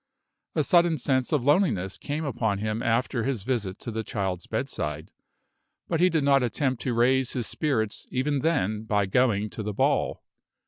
[0.55, 5.11] A sudden sense of loneliness came upon him after his visit to the child's bedside;
[5.87, 9.73] but he did not attempt to raise his spirits even then by going to the
[9.73, 10.23] ball.